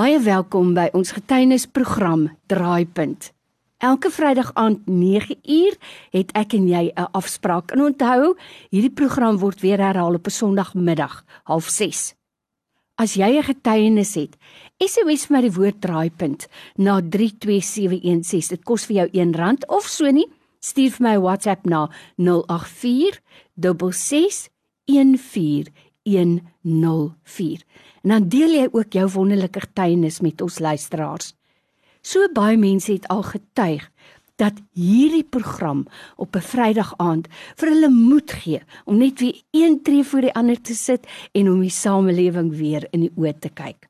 Baie 0.00 0.16
welkom 0.24 0.70
by 0.72 0.86
ons 0.96 1.10
getuienisprogram 1.12 2.22
Draaipunt. 2.48 3.26
Elke 3.84 4.08
Vrydag 4.08 4.48
aand 4.56 4.86
9uur 4.88 5.74
het 6.14 6.30
ek 6.40 6.54
en 6.56 6.68
jy 6.68 6.88
'n 6.88 7.08
afspraak. 7.12 7.72
En 7.76 7.82
onthou, 7.82 8.34
hierdie 8.70 8.94
program 8.96 9.36
word 9.38 9.60
weer 9.60 9.76
herhaal 9.76 10.14
op 10.14 10.26
'n 10.26 10.30
Sondagmiddag, 10.30 11.24
06:30. 11.44 12.14
As 12.96 13.14
jy 13.14 13.36
'n 13.36 13.42
getuienis 13.42 14.14
het, 14.14 14.36
SMS 14.78 15.28
my 15.28 15.40
die 15.40 15.52
woord 15.52 15.80
Draaipunt 15.80 16.48
na 16.76 17.00
32716. 17.02 18.48
Dit 18.48 18.64
kos 18.64 18.86
vir 18.86 18.96
jou 18.96 19.08
R1 19.12 19.68
of 19.68 19.84
so 19.84 20.10
nie. 20.10 20.28
Stuur 20.60 20.90
vir 20.90 21.08
my 21.08 21.18
WhatsApp 21.18 21.66
na 21.66 21.90
084 22.16 23.20
66 23.92 24.50
14104. 26.02 27.64
En 28.02 28.08
dan 28.14 28.28
deel 28.28 28.48
jy 28.48 28.68
ook 28.72 28.92
jou 28.92 29.08
wonderlike 29.10 29.60
getuienis 29.60 30.20
met 30.20 30.40
ons 30.40 30.58
luisteraars. 30.58 31.34
So 32.00 32.28
baie 32.32 32.56
mense 32.56 32.92
het 32.92 33.08
al 33.08 33.22
getuig 33.22 33.90
dat 34.40 34.56
hierdie 34.72 35.24
program 35.24 35.84
op 36.16 36.36
'n 36.36 36.40
Vrydag 36.40 36.94
aand 36.96 37.28
vir 37.56 37.68
hulle 37.68 37.90
moed 37.90 38.32
gee 38.32 38.60
om 38.84 38.96
net 38.96 39.20
weer 39.20 39.42
een 39.50 39.82
tree 39.82 40.04
voor 40.04 40.20
die 40.20 40.34
ander 40.34 40.60
te 40.60 40.74
sit 40.74 41.06
en 41.32 41.50
om 41.50 41.60
die 41.60 41.70
samelewing 41.70 42.56
weer 42.56 42.88
in 42.90 43.00
die 43.00 43.12
oë 43.16 43.38
te 43.38 43.48
kyk. 43.48 43.88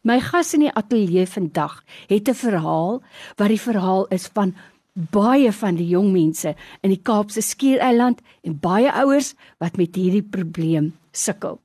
My 0.00 0.20
gas 0.20 0.54
in 0.54 0.60
die 0.60 0.72
ateljee 0.72 1.26
vandag 1.26 1.84
het 2.06 2.28
'n 2.28 2.34
verhaal 2.34 3.02
wat 3.36 3.48
die 3.48 3.60
verhaal 3.60 4.06
is 4.06 4.26
van 4.32 4.54
baie 4.92 5.52
van 5.52 5.74
die 5.74 5.88
jong 5.88 6.12
mense 6.12 6.54
in 6.80 6.90
die 6.90 7.02
Kaapse 7.02 7.42
Skiereiland 7.42 8.20
en 8.42 8.58
baie 8.58 8.92
ouers 8.92 9.34
wat 9.58 9.76
met 9.76 9.94
hierdie 9.94 10.22
probleem 10.22 10.92
sukkel. 11.16 11.58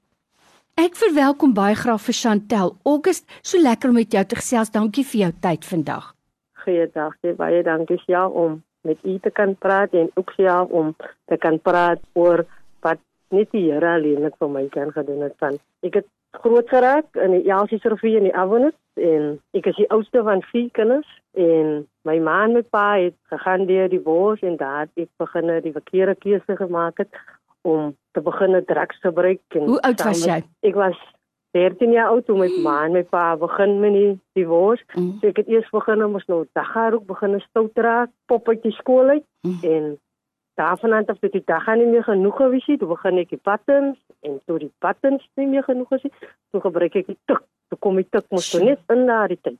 Ek 0.80 0.96
verwelkom 0.96 1.54
baie 1.54 1.76
graag 1.76 2.02
vir 2.02 2.16
Chantel. 2.16 2.76
August, 2.88 3.28
so 3.44 3.60
lekker 3.60 3.92
om 3.92 4.00
met 4.00 4.14
jou 4.16 4.24
te 4.26 4.40
gesels. 4.40 4.72
Dankie 4.72 5.04
vir 5.06 5.20
jou 5.26 5.32
tyd 5.44 5.68
vandag. 5.68 6.14
Goeiedag. 6.64 7.18
Baie 7.38 7.64
dankie 7.68 8.00
vir 8.06 8.16
jou 8.16 8.28
om 8.44 8.62
met 8.88 8.98
u 9.06 9.18
te 9.20 9.30
kan 9.30 9.56
praat 9.56 9.94
en 9.94 10.10
ook 10.16 10.32
jou 10.38 10.62
om 10.72 10.96
te 11.30 11.38
kan 11.38 11.60
praat 11.60 12.02
oor 12.14 12.46
wat 12.82 13.00
net 13.30 13.52
die 13.52 13.68
Here 13.70 13.94
alleen 13.98 14.24
net 14.26 14.38
vir 14.40 14.50
my 14.50 14.66
kan 14.74 14.92
gedoen 14.96 15.22
het 15.28 15.36
van. 15.44 15.60
Ek 15.86 16.00
het 16.02 16.08
groot 16.42 16.70
geraak 16.70 17.20
in 17.20 17.36
die 17.36 17.52
Elsies 17.52 17.84
rivier 17.84 18.22
in 18.22 18.30
die 18.30 18.36
Avonus 18.36 18.78
en 18.96 19.36
ek 19.58 19.68
is 19.72 19.78
die 19.80 19.90
oudste 19.92 20.24
van 20.24 20.44
vier 20.52 20.70
kinders 20.78 21.08
en 21.38 21.84
my 22.08 22.18
ma 22.24 22.38
en 22.46 22.56
my 22.58 22.64
pa 22.64 22.88
het 23.00 23.18
gegaan 23.34 23.68
deur 23.68 23.92
die 23.92 24.02
bos 24.04 24.42
en 24.42 24.58
daar 24.60 24.88
het 24.88 25.06
ek 25.06 25.12
begin 25.22 25.52
die 25.64 25.76
verkeerde 25.76 26.16
keuse 26.24 26.58
gemaak 26.60 27.04
het 27.04 27.22
om 27.68 27.96
te 28.12 28.22
begin 28.22 28.64
drugs 28.66 29.00
gebruik 29.02 29.58
en 29.60 29.68
Hoe 29.70 29.82
oud 29.82 30.04
was 30.04 30.26
jy? 30.26 30.42
Ek 30.68 30.76
was 30.76 31.00
13 31.52 31.92
jaar 31.92 32.14
oud 32.14 32.26
toe 32.26 32.38
my 32.40 32.48
ma 32.64 32.78
en 32.86 32.96
my 32.96 33.04
pa 33.04 33.36
begin 33.40 33.80
met 33.80 33.96
die 33.96 34.12
divorce. 34.40 34.84
Mm. 34.96 35.18
So 35.20 35.32
ek 35.32 35.42
het 35.44 35.52
eers 35.52 35.68
begin 35.74 36.04
om 36.04 36.16
ons 36.20 36.28
nou 36.32 36.46
dagga 36.56 36.92
ook 36.96 37.06
begin 37.10 37.40
stout 37.50 37.78
raak, 37.88 38.12
pop 38.32 38.48
uit 38.50 38.64
die 38.64 38.76
skool 38.78 39.12
uit 39.18 39.26
mm. 39.48 39.60
en 39.68 39.92
daarvan 40.60 40.94
aan 40.94 41.08
tot 41.10 41.22
die 41.22 41.44
dagga 41.46 41.76
nie 41.76 41.90
meer 41.90 42.06
genoeg 42.08 42.38
gewees 42.38 42.68
het, 42.72 42.86
begin 42.88 43.20
ek 43.24 43.36
die 43.36 43.42
patterns 43.44 44.00
en 44.28 44.40
toe 44.46 44.60
die 44.64 44.72
patterns 44.84 45.28
nie 45.40 45.50
meer 45.52 45.66
genoeg 45.68 45.90
was 45.92 46.04
nie, 46.08 46.14
toe 46.52 46.64
gebruik 46.64 46.96
ek 47.02 47.12
die 47.12 47.20
tik 47.28 47.44
toe 47.72 47.80
kom 47.80 48.00
ek 48.02 48.12
tik 48.12 48.28
mos 48.36 48.50
net 48.60 48.96
in 48.96 49.06
daardie 49.08 49.40
tyd. 49.40 49.60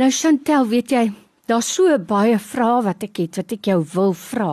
Nou 0.00 0.08
Chantel, 0.16 0.68
weet 0.70 0.94
jy, 0.96 1.04
daar's 1.50 1.68
so 1.76 1.96
baie 2.12 2.38
vrae 2.40 2.84
wat 2.88 3.04
ek 3.06 3.24
het 3.24 3.40
wat 3.42 3.56
ek 3.56 3.72
jou 3.72 3.80
wil 3.94 4.16
vra. 4.16 4.52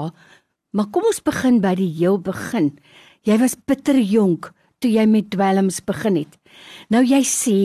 Maar 0.71 0.89
kom 0.91 1.07
ons 1.07 1.23
begin 1.23 1.61
by 1.63 1.73
die 1.75 1.91
heel 1.99 2.19
begin. 2.19 2.73
Jy 3.27 3.37
was 3.39 3.55
bitter 3.55 3.97
jonk 3.99 4.51
toe 4.83 4.91
jy 4.91 5.05
met 5.09 5.31
dwelms 5.33 5.79
begin 5.85 6.19
het. 6.21 6.37
Nou 6.93 7.01
jy 7.05 7.23
sê 7.25 7.57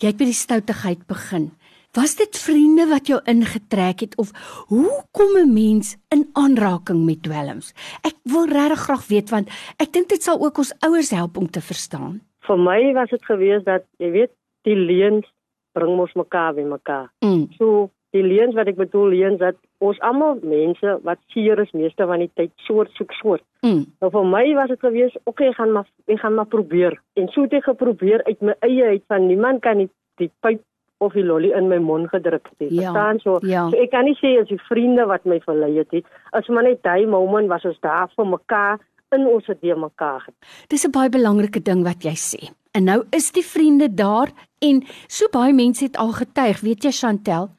jy 0.00 0.08
het 0.08 0.18
by 0.20 0.28
die 0.30 0.36
stoutigheid 0.36 1.04
begin. 1.10 1.50
Was 1.94 2.16
dit 2.18 2.38
vriende 2.42 2.88
wat 2.90 3.06
jou 3.06 3.20
ingetrek 3.30 4.00
het 4.02 4.16
of 4.18 4.32
hoe 4.72 4.90
kom 5.12 5.36
'n 5.38 5.52
mens 5.54 5.96
in 6.10 6.26
aanraking 6.32 7.04
met 7.04 7.22
dwelms? 7.22 7.72
Ek 8.02 8.16
wil 8.24 8.46
regtig 8.46 8.80
graag 8.80 9.06
weet 9.06 9.30
want 9.30 9.48
ek 9.78 9.92
dink 9.92 10.08
dit 10.08 10.22
sal 10.22 10.40
ook 10.40 10.58
ons 10.58 10.74
ouers 10.80 11.10
help 11.10 11.36
om 11.36 11.50
te 11.50 11.60
verstaan. 11.60 12.20
Vir 12.46 12.58
my 12.58 12.92
was 12.92 13.10
dit 13.10 13.24
gewees 13.24 13.64
dat 13.64 13.84
jy 13.98 14.10
weet 14.10 14.32
die 14.62 14.76
leuns 14.76 15.26
bring 15.72 15.98
ons 16.00 16.12
mekaar 16.14 16.54
by 16.54 16.62
mekaar. 16.62 17.12
Mm. 17.20 17.48
So 17.58 17.90
die 18.14 18.22
leuns 18.22 18.54
wat 18.54 18.70
ek 18.70 18.78
bedoel 18.78 19.14
leuns 19.16 19.40
dat 19.40 19.56
ons 19.84 19.98
almal 20.06 20.38
mense 20.42 20.98
wat 21.06 21.18
seer 21.34 21.58
is 21.62 21.72
meeste 21.74 22.06
van 22.06 22.22
die 22.22 22.30
tyd 22.38 22.52
soort 22.66 22.92
soek 22.98 23.14
soort. 23.18 23.42
Mm. 23.66 23.82
Nou 24.02 24.10
vir 24.14 24.28
my 24.30 24.44
was 24.58 24.70
dit 24.70 24.84
gewees, 24.86 25.16
okay, 25.30 25.50
ek 25.50 25.58
gaan 25.58 25.74
maar 25.74 25.88
ek 26.06 26.20
gaan 26.22 26.38
maar 26.38 26.50
probeer. 26.52 26.98
En 27.18 27.26
so 27.34 27.46
het 27.46 27.56
ek 27.58 27.66
geprobeer 27.72 28.22
uit 28.28 28.40
my 28.40 28.54
eie 28.66 28.94
uit 28.94 29.04
van 29.10 29.26
niemand 29.26 29.64
kan 29.66 29.82
die, 29.82 29.90
die 30.22 30.30
pyp 30.46 30.62
of 31.02 31.16
die 31.18 31.24
lolly 31.26 31.50
in 31.58 31.68
my 31.68 31.80
mond 31.82 32.08
gedruk 32.12 32.46
het. 32.52 32.70
Ja, 32.70 32.92
Verstaan 32.92 33.18
so? 33.24 33.38
Ja. 33.42 33.66
So 33.72 33.82
ek 33.82 33.90
kan 33.92 34.06
nie 34.08 34.16
sê 34.20 34.36
as 34.40 34.48
die 34.48 34.60
vriende 34.70 35.08
wat 35.10 35.26
my 35.28 35.40
verlei 35.44 35.74
het 35.80 35.90
nie. 35.92 36.04
As 36.32 36.48
maar 36.48 36.68
net 36.68 36.84
daai 36.86 37.06
moment 37.10 37.50
was 37.50 37.66
ons 37.68 37.80
daar 37.82 38.12
vir 38.14 38.30
mekaar 38.30 38.78
in 39.14 39.26
ons 39.30 39.46
het 39.46 39.60
weer 39.62 39.78
mekaar. 39.78 40.26
Dis 40.68 40.86
'n 40.86 40.90
baie 40.90 41.10
belangrike 41.10 41.62
ding 41.62 41.82
wat 41.84 42.02
jy 42.02 42.14
sê. 42.14 42.50
En 42.72 42.84
nou 42.84 43.04
is 43.10 43.30
die 43.32 43.44
vriende 43.44 43.94
daar 43.94 44.30
en 44.58 44.82
so 45.06 45.26
baie 45.30 45.52
mense 45.52 45.84
het 45.84 45.96
al 45.96 46.12
getuig, 46.12 46.60
weet 46.60 46.82
jy 46.82 46.90
Chantel? 46.90 47.50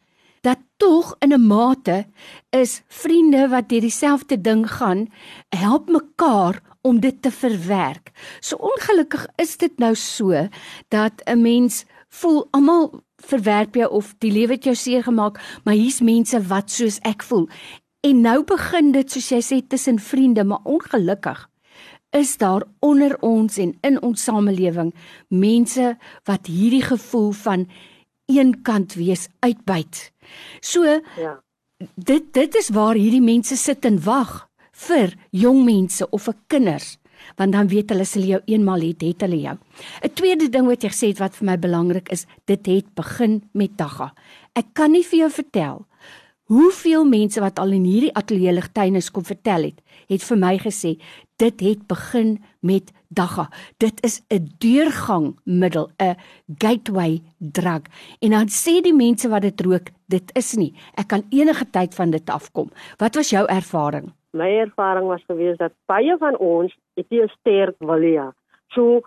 Tog 0.86 1.16
in 1.20 1.34
'n 1.34 1.48
mate 1.48 2.06
is 2.50 2.82
vriende 2.88 3.48
wat 3.48 3.70
deur 3.70 3.82
dieselfde 3.82 4.42
ding 4.42 4.72
gaan, 4.72 5.08
help 5.50 5.90
mekaar 5.90 6.62
om 6.82 7.00
dit 7.00 7.22
te 7.22 7.32
verwerk. 7.32 8.12
So 8.40 8.56
ongelukkig 8.56 9.28
is 9.36 9.58
dit 9.58 9.78
nou 9.78 9.96
so 9.96 10.48
dat 10.88 11.14
'n 11.26 11.42
mens 11.42 11.86
voel 12.10 12.48
almal 12.52 13.02
verwerp 13.18 13.76
jou 13.76 13.92
of 13.92 14.14
die 14.18 14.32
lewe 14.32 14.54
het 14.54 14.64
jou 14.64 14.76
seer 14.76 15.04
gemaak, 15.04 15.60
maar 15.64 15.74
hier's 15.74 16.02
mense 16.02 16.42
wat 16.48 16.72
soos 16.72 17.00
ek 17.00 17.24
voel. 17.24 17.50
En 18.00 18.22
nou 18.22 18.44
begin 18.44 18.92
dit 18.92 19.12
soos 19.12 19.30
jy 19.30 19.42
sê 19.42 19.68
tussen 19.68 20.00
vriende, 20.00 20.44
maar 20.44 20.64
ongelukkig 20.64 21.50
is 22.12 22.38
daar 22.38 22.64
onder 22.80 23.18
ons 23.22 23.58
en 23.58 23.78
in 23.82 24.02
ons 24.02 24.24
samelewing 24.24 24.94
mense 25.28 25.98
wat 26.24 26.46
hierdie 26.46 26.84
gevoel 26.84 27.32
van 27.32 27.68
eenkant 28.32 28.96
wees 29.00 29.28
uitbuit. 29.40 30.12
So 30.62 30.84
ja. 30.84 31.40
Dit 31.96 32.32
dit 32.34 32.56
is 32.56 32.70
waar 32.72 32.96
hierdie 32.96 33.22
mense 33.22 33.58
sit 33.60 33.86
en 33.86 33.98
wag 34.04 34.46
vir 34.88 35.12
jong 35.32 35.66
mense 35.66 36.08
of 36.10 36.24
vir 36.30 36.38
kinders 36.48 36.96
want 37.40 37.56
dan 37.56 37.68
weet 37.68 37.90
hulle 37.90 38.06
as 38.06 38.14
hulle 38.16 38.28
jou 38.36 38.42
eenmal 38.52 38.84
het, 38.86 39.02
het 39.02 39.24
hulle 39.26 39.40
jou. 39.42 39.56
'n 40.04 40.14
Tweede 40.14 40.50
ding 40.50 40.68
wat 40.68 40.84
jy 40.84 40.90
gesê 40.90 41.08
het 41.08 41.20
wat 41.20 41.36
vir 41.36 41.46
my 41.46 41.58
belangrik 41.58 42.10
is, 42.10 42.26
dit 42.46 42.66
het 42.66 42.94
begin 42.96 43.42
met 43.54 43.78
Dagga. 43.78 44.14
Ek 44.54 44.74
kan 44.74 44.92
nie 44.92 45.04
vir 45.04 45.20
jou 45.20 45.32
vertel 45.32 45.86
hoeveel 46.46 47.06
mense 47.06 47.42
wat 47.42 47.60
al 47.60 47.74
in 47.74 47.86
hierdie 47.88 48.14
ateljee 48.14 48.54
ligtuines 48.54 49.12
kom 49.12 49.26
vertel 49.26 49.70
het, 49.70 49.82
het 50.10 50.24
vir 50.24 50.38
my 50.38 50.58
gesê 50.62 50.96
dit 51.42 51.62
het 51.66 51.88
begin 51.88 52.38
met 52.62 52.92
dagga. 53.10 53.50
Dit 53.78 54.04
is 54.04 54.22
'n 54.30 54.48
deurgangmiddel, 54.60 55.90
'n 56.00 56.16
gateway 56.58 57.22
drug. 57.38 57.84
En 58.20 58.30
dan 58.30 58.48
sê 58.48 58.82
die 58.82 58.94
mense 58.94 59.30
wat 59.30 59.42
dit 59.42 59.62
rook, 59.62 59.88
dit 60.08 60.30
is 60.34 60.56
nie. 60.56 60.74
Ek 60.96 61.08
kan 61.08 61.24
enige 61.30 61.70
tyd 61.70 61.96
van 61.96 62.10
dit 62.12 62.30
afkom. 62.30 62.70
Wat 62.98 63.16
was 63.16 63.30
jou 63.30 63.46
ervaring? 63.48 64.14
My 64.32 64.50
ervaring 64.60 65.08
was 65.08 65.24
gewees 65.28 65.58
dat 65.58 65.72
baie 65.86 66.18
van 66.18 66.38
ons 66.38 66.78
het 66.96 67.06
'n 67.12 67.28
sterk 67.40 67.76
wilja. 67.80 68.34
So 68.68 69.02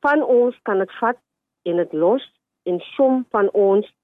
van 0.00 0.22
ons 0.22 0.58
kan 0.62 0.78
dit 0.78 0.92
vat 1.00 1.16
en 1.62 1.76
dit 1.76 1.92
los 1.92 2.32
en 2.62 2.80
som 2.80 3.26
van 3.30 3.50
ons 3.52 3.94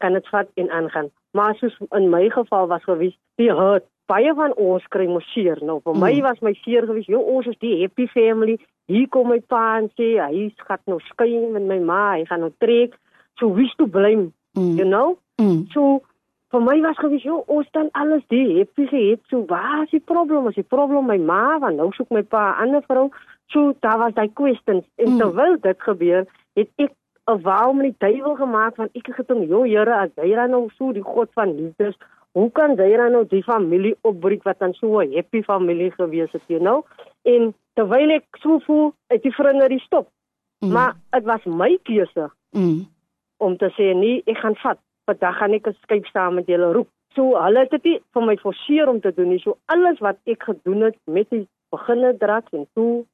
kan 0.00 0.16
dit 0.16 0.28
vat 0.32 0.48
en 0.54 0.70
aangaan. 0.70 1.10
Maar 1.36 1.54
soos 1.60 1.76
in 1.96 2.10
my 2.10 2.28
geval 2.30 2.66
was 2.66 2.84
gewees, 2.84 3.16
die 3.40 3.52
hurt 3.52 3.86
baie 4.10 4.34
van 4.34 4.54
ons 4.58 4.86
kry 4.90 5.06
mos 5.10 5.26
seer. 5.34 5.60
Nou 5.62 5.78
vir 5.84 5.96
my 5.96 6.12
mm. 6.16 6.26
was 6.26 6.42
my 6.44 6.52
seer 6.64 6.86
gewees, 6.88 7.08
jy 7.10 7.20
ons 7.20 7.48
is 7.50 7.58
die 7.62 7.76
happy 7.82 8.08
family. 8.14 8.58
Hier 8.90 9.06
kom 9.14 9.30
my 9.30 9.38
pa 9.52 9.78
en 9.78 9.90
sê 9.98 10.16
hy 10.18 10.48
skat 10.58 10.82
nou 10.90 10.98
skei 11.12 11.30
met 11.54 11.66
my 11.68 11.78
ma, 11.84 12.02
hy 12.16 12.26
gaan 12.28 12.42
nou 12.46 12.52
trek. 12.62 12.96
So 13.38 13.52
wie 13.54 13.70
ste 13.70 13.86
blame? 13.86 14.30
Mm. 14.58 14.78
You 14.80 14.88
know? 14.88 15.18
Mm. 15.40 15.66
So 15.74 16.02
vir 16.50 16.64
my 16.66 16.76
was 16.82 16.98
gewees, 16.98 17.26
jy 17.26 17.38
ons 17.54 17.70
dan 17.76 17.92
alles 17.98 18.26
die 18.34 18.58
happy 18.58 18.88
gehad. 18.90 19.22
So 19.30 19.44
waar 19.50 19.84
is 19.86 19.94
die 19.94 20.02
probleem? 20.02 20.50
Is 20.50 20.58
die 20.58 20.66
probleem 20.66 21.06
my 21.10 21.20
ma? 21.30 21.60
Want 21.62 21.78
nou 21.78 21.92
soek 21.94 22.10
my 22.10 22.24
pa 22.26 22.50
'n 22.50 22.66
ander 22.66 22.86
vrou. 22.88 23.10
So 23.54 23.74
daar 23.80 23.98
was 23.98 24.14
daai 24.14 24.30
questions. 24.34 24.84
En 24.96 25.14
mm. 25.14 25.18
terwyl 25.18 25.56
dit 25.60 25.86
gebeur, 25.86 26.26
het 26.58 26.68
ek 26.76 26.92
'n 27.30 27.42
wou 27.42 27.74
met 27.74 27.86
die 27.90 27.98
duiwel 27.98 28.34
gemaak 28.36 28.74
van 28.74 28.88
ek 28.92 29.06
het 29.16 29.28
hom, 29.28 29.42
"Jo 29.42 29.62
Here, 29.62 29.94
as 29.94 30.10
jy 30.16 30.34
dan 30.34 30.50
nou 30.50 30.68
so 30.76 30.92
die 30.92 31.02
God 31.02 31.28
van 31.32 31.54
liefde 31.54 31.86
is, 31.86 31.98
hoe 32.32 32.50
kan 32.50 32.76
jy 32.76 32.96
dan 32.96 33.12
nou 33.12 33.24
die 33.26 33.42
familie 33.42 33.96
opbreek 34.00 34.42
wat 34.42 34.58
dan 34.58 34.74
so 34.74 35.00
'n 35.00 35.12
happy 35.12 35.42
familie 35.42 35.90
gewees 35.90 36.32
het, 36.32 36.42
you 36.46 36.60
know? 36.60 36.84
En 37.22 37.54
terwyl 37.74 38.10
ek 38.10 38.24
so 38.38 38.58
voel, 38.58 38.92
het 39.08 39.22
die 39.22 39.34
vriende 39.34 39.68
die 39.68 39.80
stop. 39.80 40.08
Mm. 40.60 40.72
Maar 40.72 40.96
dit 41.10 41.24
was 41.24 41.44
my 41.44 41.78
keuse. 41.82 42.30
Mm. 42.50 42.88
Om 43.36 43.56
te 43.56 43.70
sê 43.76 43.94
nee, 43.96 44.22
ek 44.24 44.38
gaan 44.38 44.56
vat. 44.56 44.78
Vandag 45.04 45.36
gaan 45.36 45.52
ek 45.52 45.72
skep 45.82 46.06
saam 46.06 46.34
met 46.34 46.46
julle 46.46 46.72
roep. 46.72 46.88
So 47.16 47.34
hulle 47.40 47.64
het 47.64 47.70
dit 47.70 48.02
vir 48.12 48.22
my 48.22 48.36
forceer 48.36 48.88
om 48.88 49.00
te 49.00 49.12
doen. 49.14 49.28
Nie. 49.28 49.40
So 49.40 49.56
alles 49.66 49.98
wat 49.98 50.18
ek 50.24 50.42
gedoen 50.42 50.80
het 50.80 50.98
met 51.04 51.30
die 51.30 51.46
beginne 51.70 52.12
drak 52.18 52.52
en 52.52 52.66
toe 52.74 53.04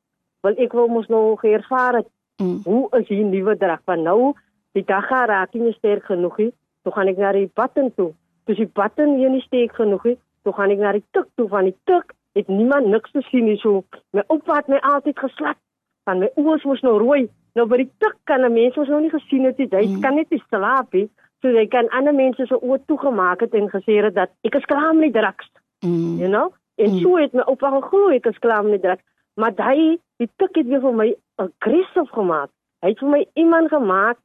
wil 0.45 0.59
ek 0.59 0.73
wel 0.73 0.89
mos 0.89 1.09
nou 1.09 1.37
geervaar 1.41 2.03
het. 2.03 2.11
Mm. 2.43 2.61
Hoe 2.65 2.88
is 2.99 3.09
hier 3.09 3.25
nuwe 3.25 3.56
drak 3.56 3.81
van 3.85 4.03
nou 4.03 4.35
Die 4.77 4.85
dag 4.85 5.06
gaan 5.09 5.29
raak 5.29 5.55
nie 5.56 5.73
sterk 5.73 6.05
genoeg 6.05 6.37
nie. 6.37 6.50
Toe 6.85 6.93
gaan 6.93 7.09
ek 7.09 7.17
na 7.17 7.31
die 7.33 7.49
button 7.56 7.87
toe. 7.97 8.11
Dis 8.44 8.59
die 8.61 8.69
button 8.77 9.15
hier 9.17 9.31
nie 9.33 9.41
sterk 9.41 9.73
genoeg 9.79 10.05
nie. 10.05 10.19
Toe 10.44 10.53
gaan 10.53 10.75
ek 10.75 10.83
na 10.83 10.91
die 10.93 11.05
tik 11.17 11.31
toe 11.41 11.47
van 11.49 11.65
die 11.71 11.75
tik. 11.88 12.12
Het 12.37 12.50
niemand 12.53 12.91
niks 12.93 13.15
te 13.15 13.23
sien 13.31 13.47
nie 13.49 13.56
so. 13.62 13.85
My 14.12 14.27
oupa 14.29 14.59
het 14.59 14.69
my 14.69 14.77
altyd 14.85 15.17
geslap. 15.19 15.56
Van 16.05 16.21
my 16.21 16.29
oë 16.37 16.59
was 16.69 16.85
nou 16.85 16.99
rooi. 17.00 17.23
Nou 17.56 17.65
by 17.71 17.79
die 17.81 17.88
tik 18.05 18.19
kan 18.29 18.44
'n 18.44 18.53
mens 18.53 18.77
ons 18.77 18.88
nou 18.93 19.00
nie 19.00 19.11
gesien 19.11 19.44
het 19.49 19.56
nie. 19.59 19.69
Hy 19.73 19.87
Mm. 19.87 20.00
kan 20.03 20.15
net 20.15 20.29
slaap 20.50 20.93
nie. 20.93 21.09
So 21.41 21.49
hy 21.49 21.67
kan 21.67 21.88
ander 21.88 22.15
mense 22.15 22.47
se 22.47 22.55
oë 22.55 22.85
toegemaak 22.87 23.41
het 23.41 23.55
en 23.55 23.71
gesê 23.71 24.03
het 24.05 24.15
dat 24.15 24.31
ek 24.44 24.55
is 24.55 24.65
klaar 24.65 24.94
met 24.94 25.12
die 25.12 25.21
drugs 25.23 25.49
Mm. 25.85 26.19
you 26.19 26.29
know? 26.29 26.53
En 26.77 26.91
Mm. 26.93 26.99
so 27.00 27.17
het 27.17 27.33
my 27.33 27.43
oupa 27.47 27.71
geglo 27.71 28.09
ek 28.11 28.27
is 28.27 28.38
klaar 28.38 28.65
met 28.65 28.83
dit. 28.83 29.00
Maar 29.37 29.53
hy 29.69 29.97
die 30.21 30.31
tik 30.41 30.56
het 30.56 30.69
weer 30.71 30.81
vir 30.81 30.97
my 30.97 31.09
aggressief 31.43 32.11
gemaak. 32.17 32.50
Hy 32.85 32.93
het 32.93 33.03
vir 33.05 33.12
my 33.12 33.23
iemand 33.37 33.69
gemaak 33.73 34.19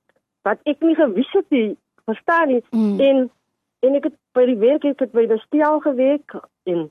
wat 0.47 0.59
ek 0.69 0.83
nie 0.85 0.95
gewis 0.95 1.31
het 1.35 1.49
nie. 1.51 1.75
Verstaan 2.07 2.55
jy? 2.55 2.61
Mm. 2.71 2.99
En 2.99 3.29
en 3.81 3.97
ek 3.97 4.09
het 4.09 4.17
by 4.37 4.45
die 4.45 4.59
werk 4.61 4.85
ek 4.85 5.03
het 5.03 5.13
by 5.15 5.25
die 5.27 5.39
stel 5.47 5.79
gewerk 5.81 6.35
en 6.69 6.87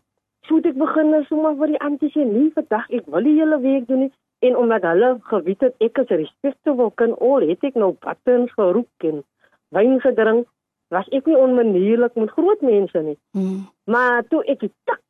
so 0.49 0.59
het 0.59 0.67
ek 0.73 0.79
begin 0.81 1.15
sommer 1.29 1.55
vir 1.57 1.77
die 1.77 2.25
nie 2.25 2.51
vandag 2.57 2.89
ek 2.91 3.07
wil 3.07 3.23
die 3.23 3.39
hele 3.39 3.61
week 3.61 3.87
doen 3.89 4.07
nie. 4.07 4.13
En 4.41 4.57
omdat 4.57 4.83
hulle 4.83 5.19
geweet 5.33 5.61
het 5.61 5.75
ek 5.81 5.99
is 6.05 6.17
respectable 6.17 6.91
kan 6.95 7.15
al 7.19 7.49
het 7.49 7.65
ek 7.65 7.75
nou 7.75 7.93
buttons 8.01 8.53
geroek 8.53 9.09
en 9.11 9.23
wyn 9.71 10.01
gedrink 10.01 10.49
was 10.91 11.09
ek 11.15 11.27
nie 11.27 11.37
onmanierlik 11.37 12.17
met 12.19 12.31
groot 12.31 12.61
mense 12.61 13.03
nie. 13.03 13.19
Mm. 13.33 13.69
Maar 13.85 14.27
toe 14.29 14.43
ek 14.45 14.61
die 14.67 14.73
tik 14.85 15.01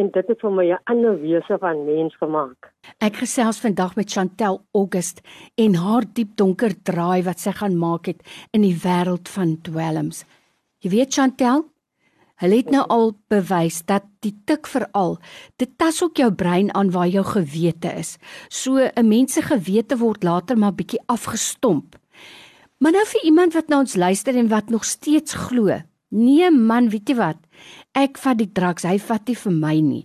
en 0.00 0.10
dit 0.14 0.30
het 0.30 0.40
vir 0.40 0.50
my 0.50 0.64
'n 0.72 0.80
ander 0.84 1.20
wese 1.20 1.56
van 1.58 1.84
mens 1.84 2.16
gemaak. 2.16 2.72
Ek 2.98 3.16
gesels 3.16 3.60
vandag 3.60 3.96
met 3.96 4.10
Chantel 4.10 4.64
August 4.72 5.20
en 5.54 5.74
haar 5.74 6.04
diep 6.12 6.36
donker 6.36 6.82
draai 6.82 7.22
wat 7.22 7.40
sy 7.40 7.52
gaan 7.52 7.78
maak 7.78 8.06
het 8.06 8.20
in 8.52 8.62
die 8.62 8.76
wêreld 8.84 9.28
van 9.28 9.60
dwelms. 9.62 10.24
Jy 10.78 10.90
weet 10.90 11.14
Chantel, 11.14 11.64
hulle 12.36 12.56
het 12.56 12.70
nou 12.70 12.84
al 12.88 13.12
bewys 13.28 13.84
dat 13.84 14.02
die 14.20 14.34
tik 14.44 14.66
veral 14.66 15.18
dit 15.56 15.78
tas 15.78 16.02
ook 16.02 16.16
jou 16.16 16.32
brein 16.32 16.74
aan 16.74 16.90
waar 16.90 17.08
jou 17.08 17.24
gewete 17.24 17.88
is. 17.98 18.18
So 18.48 18.78
'n 18.78 19.08
mens 19.08 19.32
se 19.32 19.42
gewete 19.42 19.96
word 19.96 20.22
later 20.22 20.58
maar 20.58 20.74
bietjie 20.74 21.00
afgestomp. 21.06 21.96
Maar 22.78 22.92
nou 22.92 23.06
vir 23.06 23.24
iemand 23.24 23.52
wat 23.52 23.68
na 23.68 23.78
ons 23.78 23.96
luister 23.96 24.36
en 24.36 24.48
wat 24.48 24.68
nog 24.68 24.84
steeds 24.84 25.34
glo. 25.34 25.82
Nee 26.14 26.50
man, 26.50 26.92
weet 26.92 27.10
jy 27.10 27.16
wat? 27.18 27.40
Ek 27.98 28.20
vat 28.22 28.38
die 28.38 28.50
drugs, 28.54 28.86
hy 28.86 29.00
vat 29.02 29.26
nie 29.26 29.34
vir 29.34 29.54
my 29.54 29.74
nie. 29.82 30.04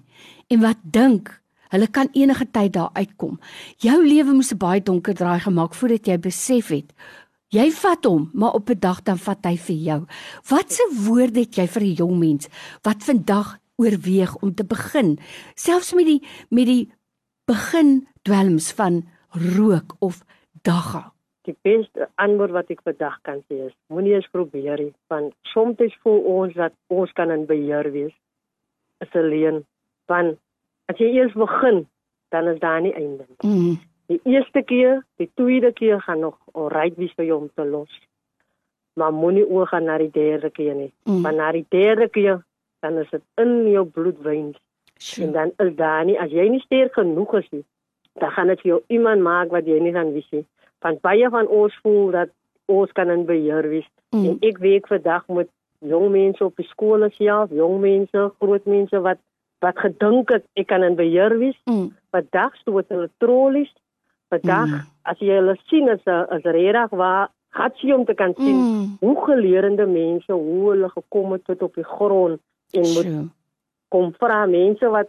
En 0.49 0.63
wat 0.63 0.81
dink, 0.81 1.29
hulle 1.69 1.87
kan 1.93 2.09
enige 2.17 2.47
tyd 2.49 2.73
daar 2.73 2.89
uitkom. 2.97 3.37
Jou 3.77 3.99
lewe 4.01 4.33
moes 4.33 4.51
'n 4.51 4.57
baie 4.57 4.81
donker 4.81 5.13
draai 5.13 5.39
gemaak 5.39 5.73
voordat 5.75 6.07
jy 6.07 6.17
besef 6.17 6.69
het. 6.69 6.93
Jy 7.49 7.71
vat 7.71 8.05
hom, 8.05 8.29
maar 8.33 8.53
op 8.53 8.69
'n 8.69 8.79
dag 8.79 9.03
dan 9.03 9.17
vat 9.17 9.45
hy 9.45 9.55
vir 9.57 9.75
jou. 9.75 10.05
Watse 10.49 10.83
woorde 11.05 11.39
het 11.39 11.55
jy 11.55 11.67
vir 11.67 11.83
'n 11.83 11.95
jong 11.95 12.19
mens 12.19 12.47
wat 12.81 13.03
vandag 13.03 13.59
oorweeg 13.77 14.35
om 14.41 14.55
te 14.55 14.63
begin, 14.63 15.19
selfs 15.55 15.93
met 15.93 16.05
die 16.05 16.21
met 16.49 16.65
die 16.65 16.91
begin 17.45 18.07
dwelms 18.23 18.71
van 18.71 19.07
rook 19.29 19.95
of 19.99 20.23
dagga? 20.63 21.13
Die 21.49 21.55
beste 21.65 22.07
antwoord 22.21 22.53
wat 22.53 22.71
ek 22.73 22.83
vandag 22.85 23.15
kan 23.25 23.39
sê 23.47 23.63
is 23.67 23.75
moenie 23.89 24.13
eens 24.13 24.27
probeer 24.33 24.81
nie, 24.81 24.93
want 25.09 25.33
soms 25.53 25.95
voel 26.03 26.19
ons 26.33 26.53
dat 26.53 26.75
ons 26.93 27.11
kan 27.17 27.33
in 27.33 27.47
beheer 27.49 27.89
wees. 27.95 28.13
Is 29.01 29.15
alleen 29.17 29.63
want 30.11 30.37
as 30.89 31.01
jy 31.01 31.09
eers 31.17 31.33
begin, 31.37 31.83
dan 32.33 32.47
is 32.53 32.59
daar 32.61 32.81
nie 32.81 32.93
einde 32.93 33.25
nie. 33.25 33.49
Mm. 33.49 33.79
Die 34.09 34.19
eerste 34.25 34.61
keer, 34.65 35.03
die 35.21 35.29
tweede 35.37 35.71
keer 35.73 36.01
gaan 36.01 36.21
nog 36.25 36.37
alright 36.53 36.97
wees 36.97 37.13
vir 37.17 37.27
jou 37.29 37.41
om 37.43 37.49
te 37.53 37.65
los. 37.65 37.91
Maar 38.97 39.13
moenie 39.13 39.45
oor 39.45 39.69
gaan 39.69 39.85
na 39.85 39.99
die 40.01 40.09
derde 40.13 40.49
keer 40.49 40.73
nie. 40.75 40.91
Mm. 41.05 41.21
Want 41.25 41.37
na 41.37 41.51
die 41.53 41.65
derde 41.69 42.09
keer 42.09 42.41
dan 42.81 42.97
is 42.97 43.09
dit 43.09 43.21
in 43.37 43.67
jou 43.69 43.85
bloedweens 43.85 44.57
En 44.99 45.05
Sjoe. 45.05 45.31
dan 45.31 45.51
is 45.67 45.75
daar 45.75 46.05
nie 46.05 46.19
as 46.19 46.31
jy 46.31 46.49
nie 46.51 46.59
sterk 46.59 46.93
genoeg 46.93 47.33
is 47.39 47.45
nie, 47.55 47.63
dan 48.19 48.31
gaan 48.35 48.47
dit 48.51 48.61
jou 48.67 48.81
iemand 48.87 49.21
maak 49.23 49.53
wat 49.55 49.67
jy 49.67 49.77
nie 49.79 49.93
gaan 49.95 50.11
wys 50.11 50.27
nie. 50.35 50.43
Want 50.81 51.01
baie 51.01 51.29
van 51.29 51.47
ons 51.47 51.75
voel 51.83 52.11
dat 52.11 52.29
ons 52.65 52.91
kan 52.91 53.09
in 53.09 53.25
beheer 53.25 53.69
wees. 53.69 53.87
Mm. 54.11 54.25
En 54.25 54.37
ek 54.41 54.57
werk 54.57 54.87
vandag 54.87 55.27
met 55.27 55.49
jong 55.79 56.09
mense 56.11 56.43
op 56.45 56.55
die 56.55 56.67
skole 56.67 57.09
self, 57.11 57.49
jong 57.51 57.79
mense, 57.81 58.31
groot 58.39 58.65
mense 58.65 58.99
wat 59.01 59.17
wat 59.59 59.75
gedink 59.77 60.29
het 60.29 60.45
ek 60.55 60.67
kan 60.67 60.83
in 60.83 60.95
beheer 60.95 61.37
wees. 61.39 61.57
Mm. 61.65 61.89
Vandag 62.11 62.55
stoot 62.55 62.87
hulle 62.89 63.09
trollies. 63.17 63.73
Vandag 64.29 64.67
Mm. 64.67 64.81
as 65.03 65.19
jy 65.19 65.35
hulle 65.35 65.55
sien 65.67 65.89
is 65.89 66.05
'n 66.05 66.27
is 66.37 66.43
regtig 66.43 66.89
waar 66.89 67.29
gat 67.51 67.75
jy 67.81 67.91
om 67.93 68.05
te 68.05 68.13
kan 68.13 68.33
sien 68.37 68.55
Mm. 68.55 68.97
hoe 68.99 69.25
geleerde 69.25 69.85
mense 69.87 70.31
hoe 70.31 70.69
hulle 70.69 70.89
gekom 70.89 71.31
het 71.31 71.43
tot 71.45 71.61
op 71.61 71.75
die 71.75 71.83
grond 71.83 72.39
en 72.73 72.81
moet 72.93 73.05
Sjoe. 73.05 73.27
kom 73.89 74.13
vra 74.13 74.45
mense 74.45 74.87
wat 74.89 75.07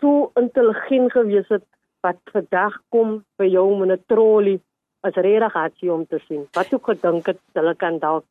so 0.00 0.30
intelligent 0.36 1.12
gewees 1.12 1.48
het 1.48 1.64
wat 2.00 2.16
vandag 2.32 2.78
kom 2.90 3.24
by 3.36 3.44
jou 3.44 3.76
met 3.78 3.88
'n 3.98 4.02
trolley 4.06 4.60
as 5.04 5.16
regtig 5.26 5.52
hartjie 5.52 5.92
om 5.92 6.06
te 6.08 6.20
sien. 6.26 6.46
Wat 6.56 6.72
ook 6.74 6.90
gedink 6.92 7.26
het 7.26 7.40
hulle 7.58 7.74
kan 7.76 7.98
dalk 8.02 8.24